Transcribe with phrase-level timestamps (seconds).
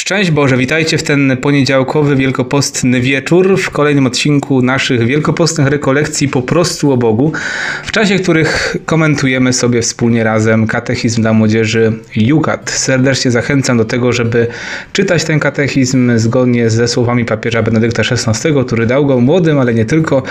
[0.00, 6.42] Szczęść Boże, witajcie w ten poniedziałkowy, wielkopostny wieczór w kolejnym odcinku naszych wielkopostnych rekolekcji po
[6.42, 7.32] prostu o Bogu,
[7.84, 12.70] w czasie których komentujemy sobie wspólnie razem katechizm dla młodzieży Jukat.
[12.70, 14.46] Serdecznie zachęcam do tego, żeby
[14.92, 19.84] czytać ten katechizm zgodnie ze słowami papieża Benedykta XVI, który dał go młodym, ale nie
[19.84, 20.22] tylko,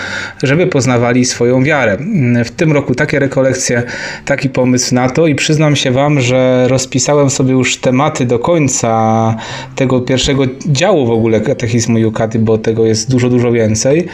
[0.42, 1.98] żeby poznawali swoją wiarę.
[2.44, 3.82] W tym roku takie rekolekcje,
[4.24, 9.36] taki pomysł na to i przyznam się Wam, że rozpisałem sobie już tematy do końca
[9.76, 14.06] tego pierwszego działu w ogóle katechizmu Jukaty, bo tego jest dużo, dużo więcej.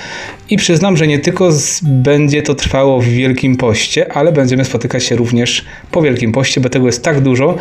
[0.50, 1.50] I przyznam, że nie tylko
[1.82, 6.68] będzie to trwało w Wielkim Poście, ale będziemy spotykać się również po Wielkim Poście, bo
[6.68, 7.56] tego jest tak dużo,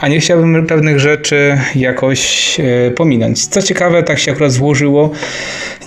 [0.00, 3.46] a nie chciałbym pewnych rzeczy jakoś e, pominąć.
[3.46, 5.10] Co ciekawe, tak się akurat złożyło,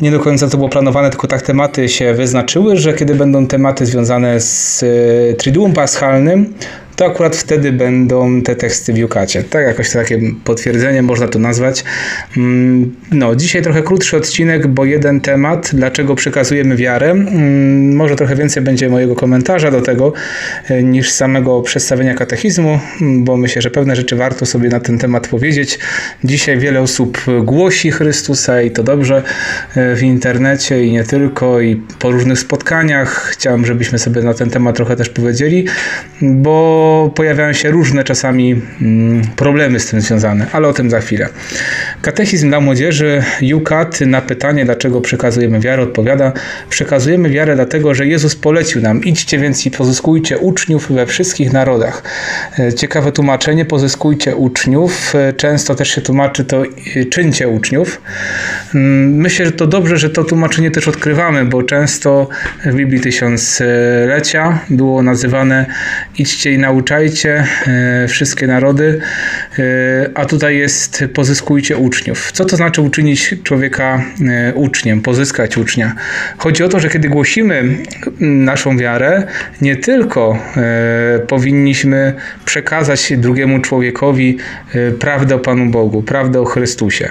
[0.01, 3.85] nie do końca to było planowane, tylko tak tematy się wyznaczyły, że kiedy będą tematy
[3.85, 6.53] związane z e, Triduum Paschalnym,
[6.95, 9.43] to akurat wtedy będą te teksty w Jukacie.
[9.43, 11.83] Tak, jakoś takie potwierdzenie można to nazwać.
[12.37, 17.11] Mm, no, dzisiaj trochę krótszy odcinek, bo jeden temat, dlaczego przekazujemy wiarę.
[17.11, 20.13] Mm, może trochę więcej będzie mojego komentarza do tego
[20.69, 25.27] e, niż samego przedstawienia katechizmu, bo myślę, że pewne rzeczy warto sobie na ten temat
[25.27, 25.79] powiedzieć.
[26.23, 29.23] Dzisiaj wiele osób głosi Chrystusa i to dobrze
[29.75, 33.29] e, w internecie i nie tylko, i po różnych spotkaniach.
[33.31, 35.65] Chciałem, żebyśmy sobie na ten temat trochę też powiedzieli,
[36.21, 36.82] bo
[37.15, 41.29] pojawiają się różne czasami mm, problemy z tym związane, ale o tym za chwilę.
[42.01, 46.31] Katechizm dla młodzieży Jukat na pytanie, dlaczego przekazujemy wiarę, odpowiada:
[46.69, 52.03] Przekazujemy wiarę dlatego, że Jezus polecił nam: idźcie więc i pozyskujcie uczniów we wszystkich narodach.
[52.59, 55.15] E, ciekawe tłumaczenie: pozyskujcie uczniów.
[55.15, 56.63] E, często też się tłumaczy to
[56.95, 58.01] e, czyńcie uczniów.
[58.75, 62.29] Mm, myślę, że to dobrze, że to tłumaczenie też odkrywamy, bo często
[62.65, 65.65] w Biblii Tysiąclecia było nazywane
[66.17, 66.72] idźcie i nauczajcie
[68.07, 68.99] wszystkie narody,
[70.15, 72.31] a tutaj jest pozyskujcie uczniów.
[72.31, 75.95] Co to znaczy uczynić człowieka e, uczniem, pozyskać ucznia?
[76.37, 77.63] Chodzi o to, że kiedy głosimy
[78.19, 79.23] naszą wiarę,
[79.61, 82.13] nie tylko e, powinniśmy
[82.45, 84.37] przekazać drugiemu człowiekowi
[84.75, 87.09] e, prawdę o Panu Bogu, prawdę o Chrystusie.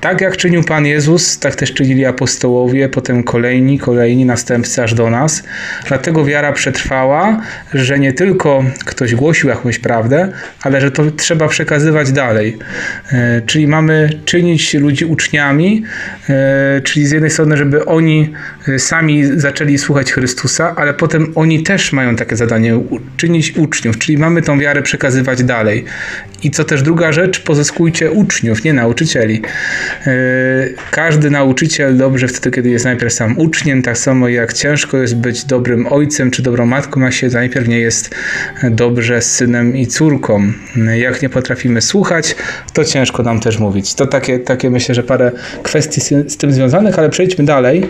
[0.00, 5.10] Tak jak czynił Pan Jezus, tak też czynili apostołowie, potem kolejni, kolejni następcy aż do
[5.10, 5.42] nas.
[5.88, 7.40] Dlatego wiara przetrwała,
[7.74, 8.47] że nie tylko
[8.84, 10.32] ktoś głosił jakąś prawdę,
[10.62, 12.58] ale że to trzeba przekazywać dalej.
[13.46, 15.84] Czyli mamy czynić ludzi uczniami,
[16.28, 18.32] e, czyli z jednej strony, żeby oni
[18.68, 22.80] e, sami zaczęli słuchać Chrystusa, ale potem oni też mają takie zadanie
[23.16, 25.84] czynić uczniów, czyli mamy tą wiarę przekazywać dalej.
[26.42, 29.42] I co też druga rzecz, pozyskujcie uczniów, nie nauczycieli.
[30.06, 30.12] E,
[30.90, 35.44] każdy nauczyciel dobrze wtedy, kiedy jest najpierw sam uczniem, tak samo jak ciężko jest być
[35.44, 38.14] dobrym ojcem czy dobrą matką, jak się najpierw nie jest
[38.70, 40.52] dobrze z synem i córką.
[40.96, 42.36] Jak nie potrafimy słuchać,
[42.72, 43.94] to ciężko nam też mówić.
[43.94, 45.32] To takie, takie myślę, że parę
[45.62, 47.86] kwestii z, z tym związanych, ale przejdźmy dalej.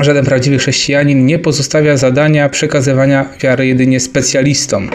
[0.00, 4.90] Żaden prawdziwy chrześcijanin nie pozostawia zadania przekazywania wiary jedynie specjalistom,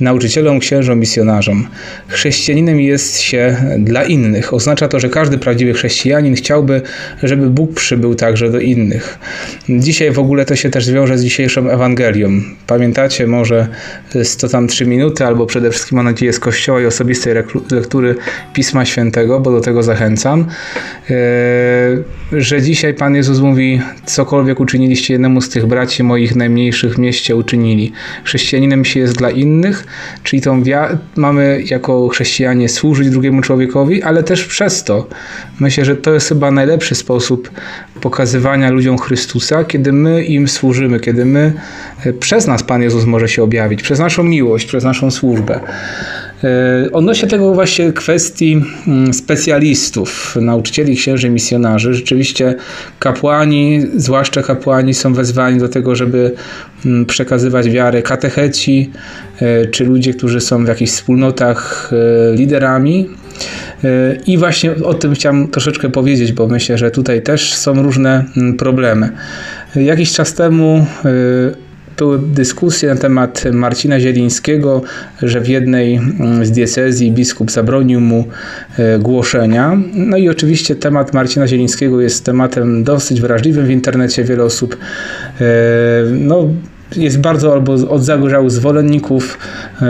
[0.00, 1.66] nauczycielom, księżom, misjonarzom.
[2.08, 4.54] Chrześcijaninem jest się dla innych.
[4.54, 6.82] Oznacza to, że każdy prawdziwy chrześcijanin chciałby,
[7.22, 9.18] żeby Bóg przybył także do innych.
[9.68, 12.30] Dzisiaj w ogóle to się też zwiąże z dzisiejszą Ewangelią.
[12.66, 13.68] Pamiętacie może
[14.40, 17.34] to tam trzy minuty, albo przede wszystkim mam nadzieję z Kościoła i osobistej
[17.70, 18.14] lektury
[18.52, 20.46] Pisma Świętego, bo do tego zachęcam,
[21.10, 21.14] e,
[22.32, 26.98] że dzisiaj Pan Jezus mówi cokolwiek cokolwiek uczyniliście jednemu z tych braci moich najmniejszych w
[26.98, 27.92] mieście uczynili.
[28.24, 29.86] Chrześcijaninem się jest dla innych,
[30.22, 30.62] czyli tą
[31.16, 35.08] mamy jako chrześcijanie służyć drugiemu człowiekowi, ale też przez to.
[35.60, 37.50] Myślę, że to jest chyba najlepszy sposób
[38.00, 41.52] pokazywania ludziom Chrystusa, kiedy my im służymy, kiedy my
[42.04, 45.60] e, przez nas Pan Jezus może się objawić, przez naszą miłość, przez naszą służbę.
[46.44, 52.54] E, odnośnie tego właśnie kwestii mm, specjalistów, nauczycieli, księży, misjonarzy, rzeczywiście
[52.98, 56.32] kapłani, zwłaszcza kapłani są wezwani do tego, żeby
[56.86, 58.90] mm, przekazywać wiarę katecheci,
[59.40, 63.08] e, czy ludzie, którzy są w jakichś wspólnotach e, liderami.
[64.26, 68.56] I właśnie o tym chciałem troszeczkę powiedzieć, bo myślę, że tutaj też są różne mm,
[68.56, 69.10] problemy.
[69.76, 70.86] Jakiś czas temu
[71.96, 74.82] były dyskusje na temat Marcina Zielińskiego,
[75.22, 78.24] że w jednej mm, z diecezji biskup zabronił mu
[78.78, 79.78] e, głoszenia.
[79.94, 84.24] No i oczywiście temat Marcina Zielińskiego jest tematem dosyć wrażliwym w internecie.
[84.24, 84.76] Wiele osób
[85.40, 85.44] e,
[86.10, 86.48] no,
[86.96, 89.38] jest bardzo albo od zagórzałych zwolenników
[89.82, 89.86] e,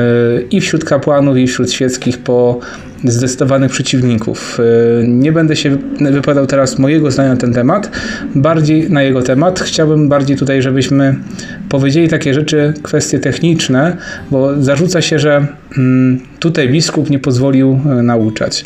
[0.50, 2.60] i wśród kapłanów, i wśród świeckich po
[3.04, 4.60] zdecydowanych przeciwników.
[4.60, 7.90] E, nie będę się wypowiadał teraz mojego zdania na ten temat,
[8.34, 9.60] bardziej na jego temat.
[9.60, 11.16] Chciałbym bardziej tutaj, żebyśmy
[11.68, 13.96] powiedzieli takie rzeczy, kwestie techniczne,
[14.30, 15.46] bo zarzuca się, że
[15.78, 18.64] mm, tutaj biskup nie pozwolił e, nauczać.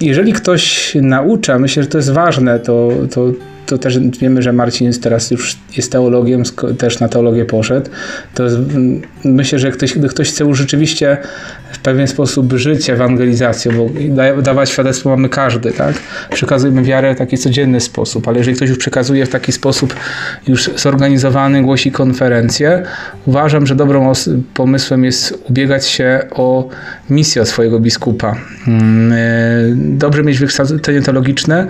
[0.00, 3.32] Jeżeli ktoś naucza, myślę, że to jest ważne, to, to
[3.68, 6.42] to też wiemy, że Marcin teraz już jest teologiem,
[6.78, 7.90] też na teologię poszedł.
[8.34, 8.56] To jest,
[9.24, 11.16] myślę, że ktoś, gdy ktoś chce rzeczywiście
[11.72, 15.94] w pewien sposób żyć ewangelizacją, bo dawać świadectwo mamy każdy, tak?
[16.30, 19.94] Przekazujemy wiarę w taki codzienny sposób, ale jeżeli ktoś już przekazuje w taki sposób
[20.48, 22.82] już zorganizowany, głosi konferencję,
[23.26, 24.02] uważam, że dobrym
[24.54, 26.68] pomysłem jest ubiegać się o
[27.10, 28.36] misję swojego biskupa.
[28.68, 29.16] Mm, e,
[29.74, 31.66] dobrze mieć wykształcenie teologiczne,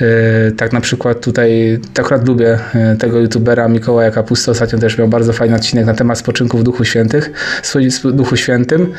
[0.00, 4.52] e, tak na przykład tutaj akurat lubię e, tego youtubera Mikołaja Kapusta.
[4.52, 7.30] Ostatnio też miał bardzo fajny odcinek na temat spoczynku w Duchu Świętych,
[8.04, 8.92] w Duchu Świętym.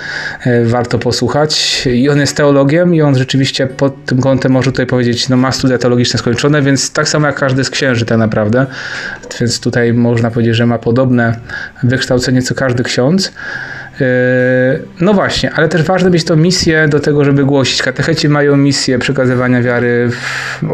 [0.45, 1.83] E, warto posłuchać.
[1.93, 5.51] I on jest teologiem i on rzeczywiście pod tym kątem może tutaj powiedzieć, no ma
[5.51, 8.65] studia teologiczne skończone, więc tak samo jak każdy z księży tak naprawdę.
[9.39, 11.35] Więc tutaj można powiedzieć, że ma podobne
[11.83, 13.31] wykształcenie co każdy ksiądz.
[13.99, 14.05] Yy,
[15.01, 17.81] no właśnie, ale też ważne mieć to misję do tego, żeby głosić.
[17.81, 20.09] Katecheci mają misję przekazywania wiary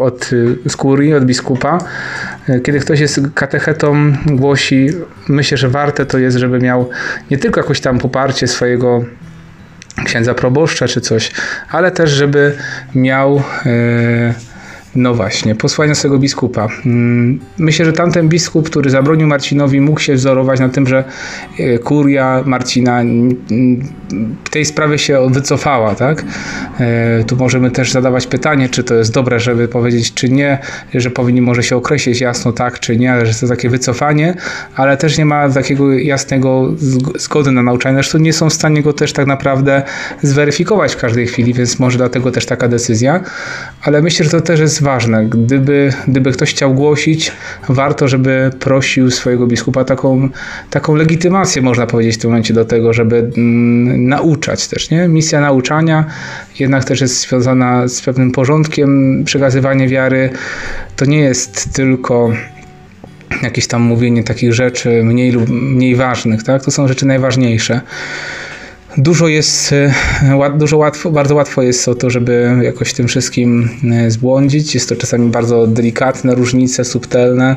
[0.00, 0.30] od
[0.68, 1.78] skóry, od biskupa.
[2.48, 4.90] Yy, kiedy ktoś jest katechetą, głosi,
[5.28, 6.88] myślę, że warte to jest, żeby miał
[7.30, 9.04] nie tylko jakoś tam poparcie swojego
[10.04, 11.32] księdza proboszcza czy coś,
[11.70, 12.52] ale też, żeby
[12.94, 13.42] miał.
[14.96, 16.68] No właśnie, posłania swojego biskupa.
[16.86, 21.04] Mm, myślę, że tamten biskup, który zabronił Marcinowi, mógł się wzorować na tym, że
[21.58, 23.02] e, kuria Marcina
[24.44, 26.24] w tej sprawie się wycofała, tak?
[26.80, 30.58] E, tu możemy też zadawać pytanie, czy to jest dobre, żeby powiedzieć, czy nie,
[30.94, 34.34] że powinni może się określić jasno tak, czy nie, ale że to takie wycofanie,
[34.76, 36.72] ale też nie ma takiego jasnego
[37.16, 37.94] zgody na nauczanie.
[37.94, 39.82] Zresztą nie są w stanie go też tak naprawdę
[40.22, 43.20] zweryfikować w każdej chwili, więc może dlatego też taka decyzja,
[43.82, 45.24] ale myślę, że to też jest ważne.
[45.24, 47.32] Gdyby, gdyby ktoś chciał głosić,
[47.68, 50.28] warto, żeby prosił swojego biskupa taką,
[50.70, 54.90] taką legitymację, można powiedzieć w tym momencie, do tego, żeby mm, nauczać też.
[54.90, 55.08] Nie?
[55.08, 56.04] Misja nauczania
[56.58, 59.22] jednak też jest związana z pewnym porządkiem.
[59.24, 60.30] Przekazywanie wiary
[60.96, 62.32] to nie jest tylko
[63.42, 66.64] jakieś tam mówienie takich rzeczy mniej lub mniej ważnych, tak?
[66.64, 67.80] To są rzeczy najważniejsze
[68.98, 69.92] dużo jest, e,
[70.58, 74.74] dużo łatwo, bardzo łatwo jest o to, żeby jakoś tym wszystkim e, zbłądzić.
[74.74, 77.56] Jest to czasami bardzo delikatne różnice, subtelne.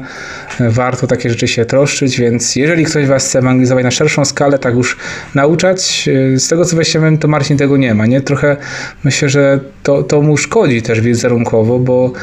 [0.59, 4.59] E, warto takie rzeczy się troszczyć, więc jeżeli ktoś was chce ewangelizować na szerszą skalę,
[4.59, 4.97] tak już
[5.35, 8.05] nauczać, z tego co weźmiemy, to Marcin tego nie ma.
[8.05, 8.21] Nie?
[8.21, 8.57] Trochę
[9.03, 12.13] myślę, że to, to mu szkodzi też wizerunkowo, bo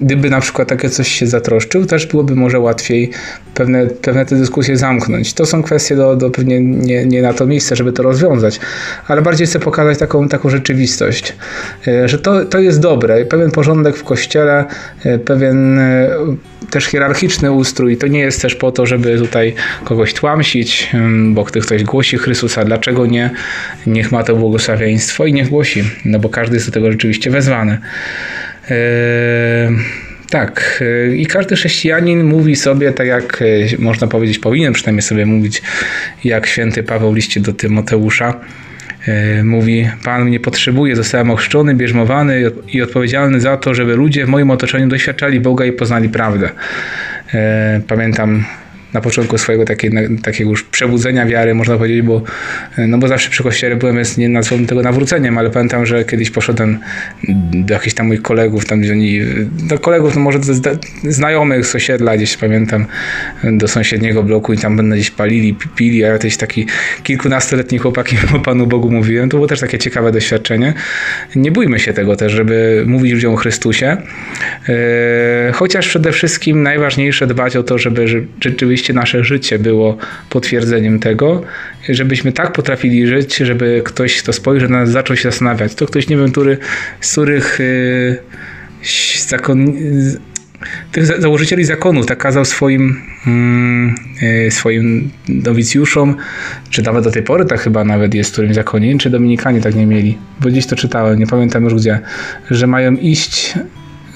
[0.00, 3.10] gdyby na przykład takie coś się zatroszczył, też byłoby może łatwiej
[3.54, 5.32] pewne, pewne te dyskusje zamknąć.
[5.34, 8.60] To są kwestie do, do pewnie nie, nie na to miejsce, żeby to rozwiązać,
[9.06, 11.36] ale bardziej chcę pokazać taką, taką rzeczywistość,
[11.88, 14.64] e, że to, to jest dobre, pewien porządek w kościele,
[15.04, 16.10] e, pewien e,
[16.70, 19.54] też hierarchiczny ustrój, to nie jest też po to, żeby tutaj
[19.84, 20.90] kogoś tłamsić,
[21.30, 23.30] bo ktoś głosi Chrystusa, dlaczego nie?
[23.86, 27.78] Niech ma to błogosławieństwo i niech głosi, no bo każdy jest do tego rzeczywiście wezwany.
[28.70, 29.76] Eee,
[30.30, 30.84] tak,
[31.16, 33.44] i każdy chrześcijanin mówi sobie, tak jak
[33.78, 35.62] można powiedzieć, powinien przynajmniej sobie mówić,
[36.24, 38.40] jak święty Paweł w liście do Tymoteusza
[39.44, 44.50] mówi: Pan mnie potrzebuje, zostałem ochrzczony, bierzmowany i odpowiedzialny za to, żeby ludzie w moim
[44.50, 46.50] otoczeniu doświadczali Boga i poznali prawdę.
[47.88, 48.44] Pamiętam
[48.92, 49.90] na początku swojego takie,
[50.22, 52.22] takiego już przebudzenia wiary, można powiedzieć, bo,
[52.78, 56.30] no bo zawsze przy kościele byłem, więc nie nazwałbym tego nawróceniem, ale pamiętam, że kiedyś
[56.30, 56.78] poszedłem
[57.52, 59.20] do jakichś tam moich kolegów, tam gdzie oni,
[59.68, 60.38] do kolegów, no może
[61.04, 62.86] znajomych z osiedla, gdzieś pamiętam,
[63.44, 66.66] do sąsiedniego bloku i tam będą gdzieś palili, pili, a ja jakiś taki
[67.02, 69.28] kilkunastoletni chłopak o Panu Bogu mówiłem.
[69.28, 70.74] To było też takie ciekawe doświadczenie.
[71.36, 73.96] Nie bójmy się tego też, żeby mówić ludziom o Chrystusie,
[74.68, 78.06] e, chociaż przede wszystkim najważniejsze dbać o to, żeby
[78.40, 79.96] rzeczywiście rzeczywiście nasze życie było
[80.30, 81.42] potwierdzeniem tego,
[81.88, 85.74] żebyśmy tak potrafili żyć, żeby ktoś, kto spojrzy na nas, zaczął się zastanawiać.
[85.74, 86.58] To ktoś, nie wiem, który,
[87.00, 88.18] z których yy,
[89.28, 89.72] zakon,
[90.92, 92.96] tych założycieli zakonu tak kazał swoim,
[94.22, 96.16] yy, swoim nowicjuszom,
[96.70, 99.86] czy nawet do tej pory tak chyba nawet jest którym zakonie, czy Dominikanie tak nie
[99.86, 102.00] mieli, bo dziś to czytałem, nie pamiętam już gdzie,
[102.50, 103.54] że mają iść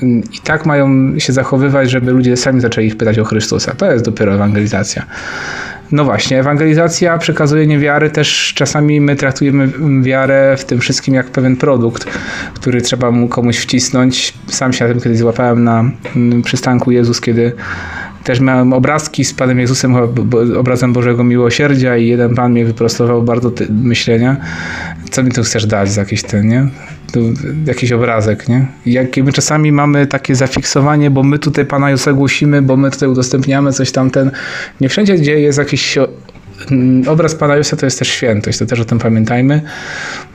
[0.02, 3.75] i tak mają się zachowywać, żeby ludzie sami zaczęli ich pytać o Chrystusa.
[3.75, 5.06] To jest dopiero ewangelizacja.
[5.92, 9.68] No właśnie, ewangelizacja, przekazujenie wiary, też czasami my traktujemy
[10.02, 12.06] wiarę w tym wszystkim jak pewien produkt,
[12.54, 14.35] który trzeba mu komuś wcisnąć.
[14.49, 15.85] Sam się na tym kiedyś złapałem na
[16.44, 17.52] przystanku Jezus, kiedy
[18.25, 19.97] też miałem obrazki z Panem Jezusem,
[20.59, 24.37] obrazem Bożego Miłosierdzia i jeden Pan mnie wyprostował bardzo myślenia.
[25.11, 26.68] Co mi tu chcesz dać za jakiś ten, nie?
[27.66, 28.66] Jakiś obrazek, nie?
[28.87, 33.09] Jakie my czasami mamy takie zafiksowanie, bo my tutaj Pana Jezusa głosimy, bo my tutaj
[33.09, 34.31] udostępniamy coś tamten.
[34.81, 35.99] Nie wszędzie, gdzie jest jakiś
[37.07, 39.62] obraz Pana Jezusa, to jest też świętość, to też o tym pamiętajmy.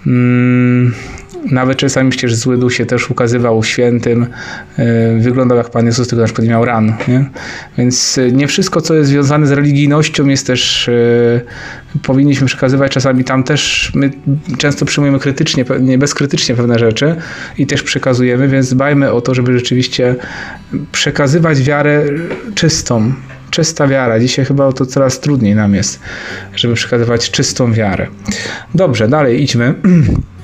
[0.07, 0.93] Mm
[1.51, 4.27] nawet czasami przecież zły duch się też ukazywał świętym,
[4.77, 6.93] e, wyglądał jak Pan Jezus, tylko na przykład miał ran.
[7.07, 7.25] Nie?
[7.77, 11.41] Więc e, nie wszystko, co jest związane z religijnością jest też, e,
[12.03, 14.11] powinniśmy przekazywać czasami tam też, my
[14.57, 17.15] często przyjmujemy krytycznie, nie bezkrytycznie pewne rzeczy
[17.57, 20.15] i też przekazujemy, więc dbajmy o to, żeby rzeczywiście
[20.91, 22.03] przekazywać wiarę
[22.55, 23.13] czystą,
[23.49, 24.19] czysta wiara.
[24.19, 25.99] Dzisiaj chyba to coraz trudniej nam jest,
[26.55, 28.07] żeby przekazywać czystą wiarę.
[28.75, 29.73] Dobrze, dalej idźmy.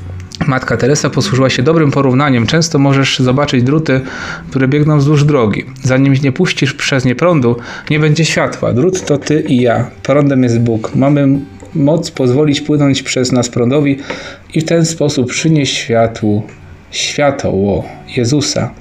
[0.47, 2.47] Matka Teresa posłużyła się dobrym porównaniem.
[2.47, 4.01] Często możesz zobaczyć druty,
[4.49, 5.63] które biegną wzdłuż drogi.
[5.83, 7.55] Zanim nie puścisz przez nie prądu,
[7.89, 8.73] nie będzie światła.
[8.73, 9.89] Drut to ty i ja.
[10.03, 10.95] Prądem jest Bóg.
[10.95, 11.27] Mamy
[11.75, 13.97] moc pozwolić płynąć przez nas prądowi
[14.53, 16.43] i w ten sposób przynieść światłu
[16.91, 17.85] światło
[18.17, 18.71] Jezusa,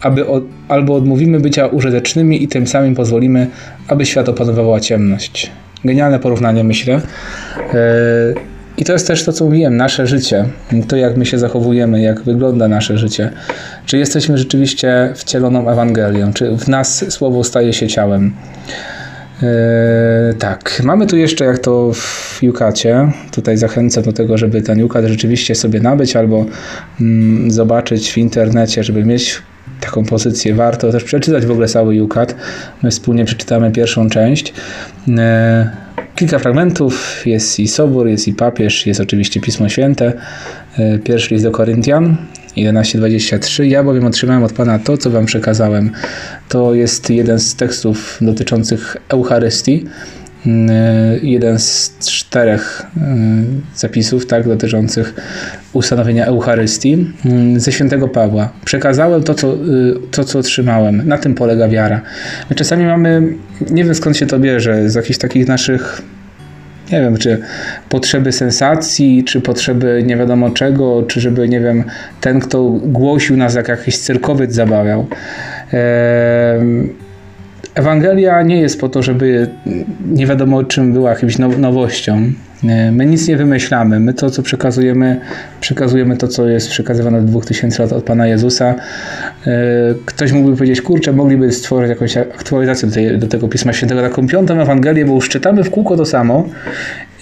[0.00, 3.46] aby od, albo odmówimy bycia użytecznymi i tym samym pozwolimy,
[3.88, 5.50] aby świat opanowała ciemność.
[5.84, 6.94] Genialne porównanie, myślę.
[6.94, 8.34] Eee,
[8.78, 10.44] i to jest też to, co mówiłem, nasze życie,
[10.88, 13.30] to jak my się zachowujemy, jak wygląda nasze życie.
[13.86, 18.32] Czy jesteśmy rzeczywiście wcieloną Ewangelią, czy w nas słowo staje się ciałem.
[19.42, 19.48] Yy,
[20.38, 23.12] tak, mamy tu jeszcze jak to w Jukacie.
[23.30, 26.46] Tutaj zachęcam do tego, żeby ten Jukat rzeczywiście sobie nabyć albo
[27.00, 29.42] mm, zobaczyć w internecie, żeby mieć
[29.80, 30.54] taką pozycję.
[30.54, 32.34] Warto też przeczytać w ogóle cały Jukat.
[32.82, 34.54] My wspólnie przeczytamy pierwszą część.
[35.06, 35.14] Yy,
[36.18, 37.22] kilka fragmentów.
[37.26, 40.12] Jest i Sobór, jest i papież, jest oczywiście Pismo Święte.
[40.78, 42.16] E, pierwszy list do Koryntian
[42.56, 43.64] 11:23.
[43.64, 45.90] Ja bowiem otrzymałem od Pana to, co Wam przekazałem.
[46.48, 49.84] To jest jeden z tekstów dotyczących Eucharystii.
[50.48, 53.16] E, jeden z czterech e,
[53.74, 55.14] zapisów tak, dotyczących
[55.72, 58.52] ustanowienia Eucharystii mm, ze świętego Pawła.
[58.64, 59.54] Przekazałem to co,
[60.10, 61.08] to, co otrzymałem.
[61.08, 62.00] Na tym polega wiara.
[62.50, 63.22] My czasami mamy,
[63.70, 66.02] nie wiem skąd się to bierze, z jakichś takich naszych
[66.92, 67.38] nie wiem, czy
[67.88, 71.84] potrzeby sensacji, czy potrzeby nie wiadomo czego, czy żeby, nie wiem,
[72.20, 75.06] ten, kto głosił nas jak jakiś cyrkowiec zabawiał.
[77.78, 79.50] Ewangelia nie jest po to, żeby
[80.06, 82.32] nie wiadomo czym była jakimś nowością.
[82.92, 84.00] My nic nie wymyślamy.
[84.00, 85.20] My to, co przekazujemy,
[85.60, 88.74] przekazujemy to, co jest przekazywane od 2000 lat od Pana Jezusa.
[89.46, 89.54] E,
[90.04, 94.28] ktoś mógłby powiedzieć, kurczę, mogliby stworzyć jakąś aktualizację do, tej, do tego Pisma Świętego, taką
[94.28, 96.48] piątą Ewangelię, bo już czytamy w kółko to samo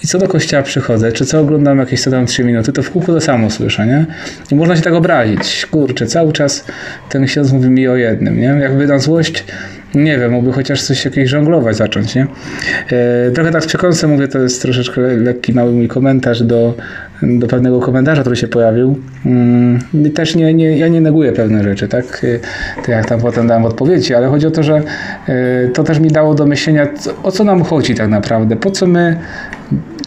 [0.03, 2.91] i co do kościoła przychodzę, czy co oglądam jakieś co tam 3 minuty, to w
[2.91, 4.05] kółko to samo słyszę, nie?
[4.51, 5.65] I można się tak obrazić.
[5.65, 6.65] Kurczę, cały czas
[7.09, 8.55] ten ksiądz mówi mi o jednym, nie?
[8.61, 9.43] Jakby na złość
[10.03, 12.27] nie wiem, mógłby chociaż coś jakieś żonglować zacząć, nie?
[12.91, 16.73] E, trochę tak z przekąsem mówię, to jest troszeczkę lekki, mały mój komentarz do,
[17.21, 18.99] do pewnego komentarza, który się pojawił.
[19.25, 19.79] Mm,
[20.15, 22.25] też nie, nie, ja nie neguję pewne rzeczy, tak?
[22.75, 24.81] E, to jak tam potem dałem odpowiedzi, ale chodzi o to, że
[25.27, 26.87] e, to też mi dało do myślenia,
[27.23, 29.17] o co nam chodzi tak naprawdę, po co my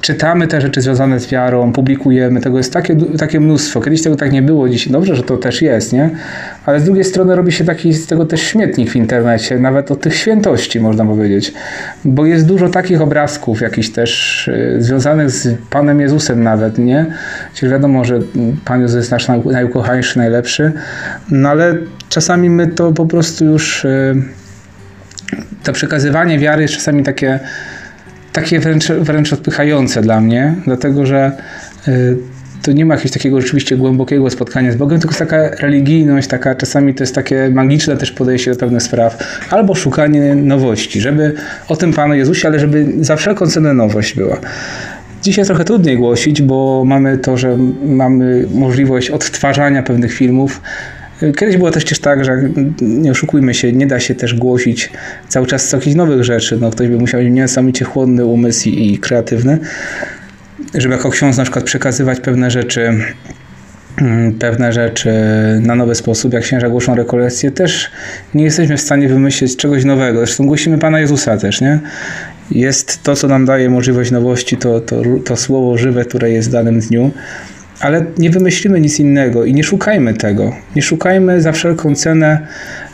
[0.01, 3.81] czytamy te rzeczy związane z wiarą, publikujemy, tego jest takie, takie mnóstwo.
[3.81, 6.11] Kiedyś tego tak nie było, dziś dobrze, że to też jest, nie?
[6.67, 10.01] Ale z drugiej strony robi się taki z tego też śmietnik w internecie, nawet od
[10.01, 11.53] tych świętości można powiedzieć,
[12.05, 17.07] bo jest dużo takich obrazków jakichś też y, związanych z Panem Jezusem nawet, nie?
[17.53, 18.21] Przecież wiadomo, że
[18.65, 20.73] Pan Jezus jest nasz najukochańszy, najlepszy,
[21.31, 21.77] no ale
[22.09, 24.15] czasami my to po prostu już y,
[25.63, 27.41] to przekazywanie wiary jest czasami takie
[28.33, 31.33] takie wręcz, wręcz odpychające dla mnie, dlatego że
[31.89, 32.17] y,
[32.63, 36.55] to nie ma jakiegoś takiego rzeczywiście głębokiego spotkania z Bogiem, tylko jest taka religijność, taka
[36.55, 39.19] czasami to jest takie magiczne też podejście do pewnych spraw,
[39.51, 41.35] albo szukanie nowości, żeby
[41.69, 44.39] o tym Panu Jezusie, ale żeby za wszelką cenę nowość była.
[45.23, 50.61] Dzisiaj trochę trudniej głosić, bo mamy to, że mamy możliwość odtwarzania pewnych filmów,
[51.39, 52.43] Kiedyś było też tak, że
[52.81, 54.91] nie oszukujmy się, nie da się też głosić
[55.29, 56.59] cały czas jakichś nowych rzeczy.
[56.61, 59.59] No, ktoś by musiał mieć niesamowicie chłodny umysł i kreatywny,
[60.75, 62.95] żeby jako ksiądz na przykład przekazywać pewne rzeczy
[63.99, 65.13] mm, pewne rzeczy
[65.63, 67.91] na nowy sposób, jak księża głoszą rekolekcje, też
[68.35, 70.19] nie jesteśmy w stanie wymyślić czegoś nowego.
[70.19, 71.79] Zresztą głosimy Pana Jezusa też, nie?
[72.51, 76.53] Jest to, co nam daje możliwość nowości, to, to, to słowo żywe, które jest w
[76.53, 77.11] danym dniu
[77.81, 80.53] ale nie wymyślimy nic innego i nie szukajmy tego.
[80.77, 82.47] Nie szukajmy za wszelką cenę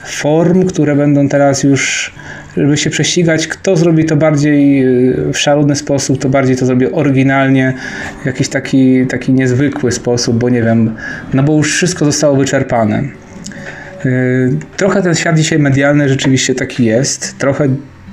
[0.04, 2.14] form, które będą teraz już,
[2.56, 4.86] żeby się prześcigać, kto zrobi to bardziej
[5.28, 7.74] y, w szalony sposób, to bardziej to zrobi oryginalnie,
[8.22, 10.94] w jakiś taki, taki niezwykły sposób, bo nie wiem,
[11.34, 13.02] no bo już wszystko zostało wyczerpane.
[14.76, 17.38] Trochę ten świat dzisiaj medialny rzeczywiście taki jest.
[17.38, 17.68] Trochę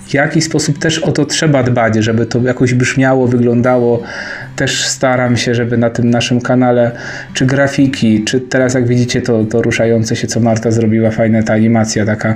[0.07, 4.03] w jakiś sposób też o to trzeba dbać, żeby to jakoś brzmiało, wyglądało.
[4.55, 6.91] Też staram się, żeby na tym naszym kanale,
[7.33, 11.53] czy grafiki, czy teraz jak widzicie to, to ruszające się, co Marta zrobiła, fajna ta
[11.53, 12.35] animacja taka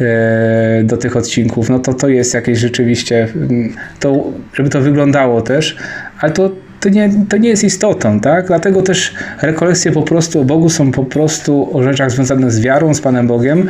[0.00, 4.24] e, do tych odcinków, no to to jest jakieś rzeczywiście, mm, to,
[4.54, 5.76] żeby to wyglądało też,
[6.20, 6.50] ale to
[6.80, 8.46] to nie, to nie jest istotą, tak?
[8.46, 12.94] Dlatego też rekolekcje po prostu o Bogu są po prostu o rzeczach związanych z wiarą,
[12.94, 13.68] z Panem Bogiem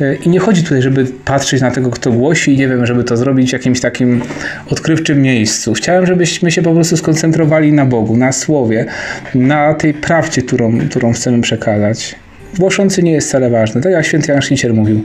[0.00, 3.04] e, i nie chodzi tutaj, żeby patrzeć na tego, kto głosi i nie wiem, żeby
[3.04, 4.22] to zrobić w jakimś takim
[4.70, 5.74] odkrywczym miejscu.
[5.74, 8.86] Chciałem, żebyśmy się po prostu skoncentrowali na Bogu, na Słowie,
[9.34, 12.14] na tej prawdzie, którą, którą chcemy przekazać.
[12.58, 13.80] Głoszący nie jest wcale ważny.
[13.80, 15.04] Tak jak święty Jan Sznicier mówił,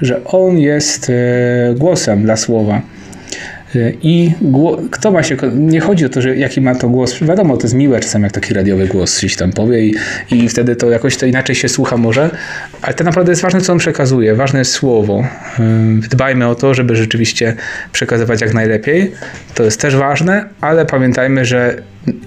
[0.00, 2.82] że on jest e, głosem dla Słowa.
[4.02, 4.32] I
[4.90, 7.74] kto ma się, nie chodzi o to, że jaki ma to głos, wiadomo, to jest
[7.74, 9.94] miłe czasem jak taki radiowy głos gdzieś tam powie i,
[10.30, 12.30] i wtedy to jakoś to inaczej się słucha może,
[12.82, 15.24] ale to naprawdę jest ważne, co on przekazuje, ważne jest słowo.
[16.10, 17.54] Dbajmy o to, żeby rzeczywiście
[17.92, 19.12] przekazywać jak najlepiej,
[19.54, 21.76] to jest też ważne, ale pamiętajmy, że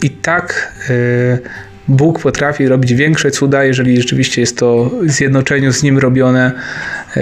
[0.02, 1.40] i tak y,
[1.88, 6.52] Bóg potrafi robić większe cuda, jeżeli rzeczywiście jest to w zjednoczeniu z Nim robione
[7.18, 7.22] e,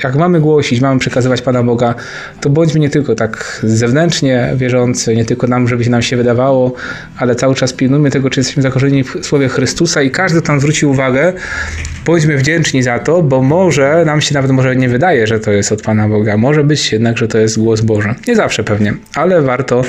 [0.03, 1.95] jak mamy głosić, mamy przekazywać Pana Boga,
[2.41, 6.73] to bądźmy nie tylko tak zewnętrznie wierzący, nie tylko nam, żeby się nam się wydawało,
[7.17, 10.85] ale cały czas pilnujmy tego, czy jesteśmy zakorzenieni w Słowie Chrystusa i każdy tam zwróci
[10.85, 11.33] uwagę,
[12.05, 15.71] bądźmy wdzięczni za to, bo może nam się nawet może nie wydaje, że to jest
[15.71, 16.37] od Pana Boga.
[16.37, 18.15] Może być jednak, że to jest głos Boży.
[18.27, 19.81] Nie zawsze pewnie, ale warto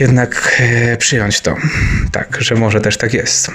[0.00, 1.56] jednak e, przyjąć to.
[2.12, 3.50] Tak, że może też tak jest.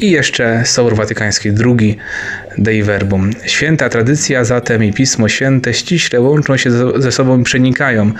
[0.00, 1.98] I jeszcze Sour Watykański II
[2.58, 3.30] Dei Verbum.
[3.46, 8.12] Święta tradycja zatem i Pismo Święte ściśle łączą się ze sobą i przenikają.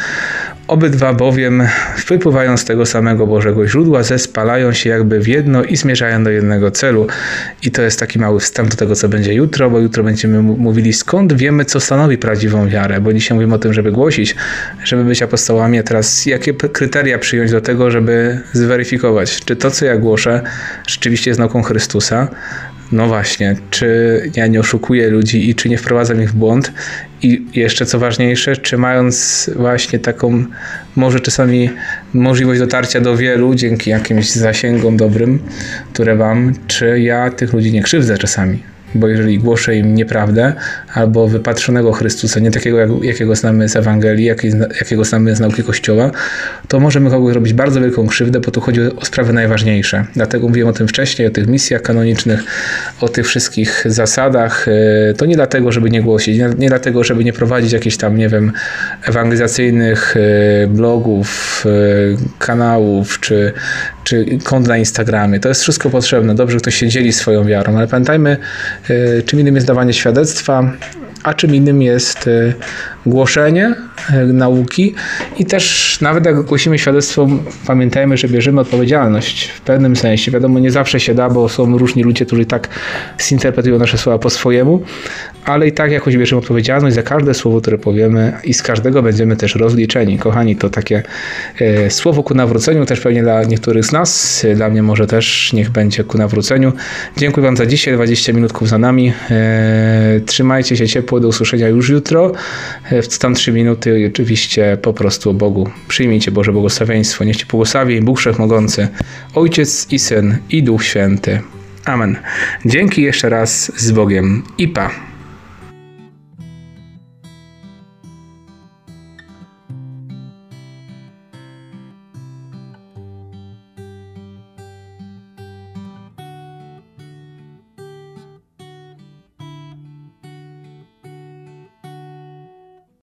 [0.68, 1.62] Obydwa bowiem
[2.08, 6.70] wypływają z tego samego Bożego źródła, zespalają się jakby w jedno i zmierzają do jednego
[6.70, 7.06] celu.
[7.62, 10.92] I to jest taki mały wstęp do tego, co będzie jutro, bo jutro będziemy mówili
[10.92, 14.36] skąd wiemy, co stanowi prawdziwą wiarę, bo dzisiaj mówimy o tym, żeby głosić,
[14.84, 19.84] żeby być apostołami, a teraz jakie kryteria przyjąć do tego, żeby zweryfikować, czy to, co
[19.84, 20.42] ja głoszę,
[20.86, 22.28] rzeczywiście jest nauką Chrystusa,
[22.92, 26.72] no właśnie, czy ja nie oszukuję ludzi i czy nie wprowadzam ich w błąd?
[27.22, 30.44] I jeszcze co ważniejsze, czy mając właśnie taką,
[30.96, 31.70] może czasami
[32.14, 35.38] możliwość dotarcia do wielu dzięki jakimś zasięgom dobrym,
[35.92, 38.62] które mam, czy ja tych ludzi nie krzywdzę czasami?
[38.94, 40.52] Bo jeżeli głoszę im nieprawdę
[40.94, 44.24] albo wypatrzonego Chrystusa, nie takiego, jak, jakiego znamy z Ewangelii,
[44.80, 46.10] jakiego znamy z nauki Kościoła,
[46.68, 50.04] to możemy kogoś robić bardzo wielką krzywdę, bo tu chodzi o sprawy najważniejsze.
[50.14, 52.44] Dlatego mówiłem o tym wcześniej, o tych misjach kanonicznych,
[53.00, 54.66] o tych wszystkich zasadach.
[54.68, 58.28] E, to nie dlatego, żeby nie głosić, nie, dlatego, żeby nie prowadzić jakichś tam, nie
[58.28, 58.52] wiem,
[59.04, 61.70] ewangelizacyjnych e, blogów, e,
[62.38, 63.52] kanałów, czy,
[64.08, 65.40] czy kont na Instagramie.
[65.40, 66.34] To jest wszystko potrzebne.
[66.34, 68.36] Dobrze, ktoś się dzieli swoją wiarą, ale pamiętajmy,
[69.26, 70.72] czym innym jest dawanie świadectwa,
[71.22, 72.30] a czym innym jest
[73.06, 73.87] głoszenie e,
[74.26, 74.94] nauki
[75.38, 77.28] i też nawet jak głosimy świadectwo,
[77.66, 80.30] pamiętajmy, że bierzemy odpowiedzialność w pewnym sensie.
[80.30, 82.68] Wiadomo, nie zawsze się da, bo są różni ludzie, którzy tak
[83.20, 84.82] zinterpretują nasze słowa po swojemu,
[85.44, 89.36] ale i tak jakoś bierzemy odpowiedzialność za każde słowo, które powiemy i z każdego będziemy
[89.36, 90.18] też rozliczeni.
[90.18, 91.02] Kochani, to takie
[91.60, 95.52] e, słowo ku nawróceniu też pewnie dla niektórych z nas, e, dla mnie może też
[95.52, 96.72] niech będzie ku nawróceniu.
[97.16, 99.12] Dziękuję Wam za dzisiaj, 20 minutków za nami.
[99.30, 102.32] E, trzymajcie się ciepło, do usłyszenia już jutro.
[102.90, 105.70] E, w tam 3 minuty i oczywiście po prostu o Bogu.
[105.88, 107.24] Przyjmijcie Boże błogosławieństwo.
[107.24, 108.88] Niech Ci błogosławi Bóg Wszechmogący,
[109.34, 111.40] Ojciec i Syn i Duch Święty.
[111.84, 112.16] Amen.
[112.64, 115.07] Dzięki jeszcze raz z Bogiem i pa.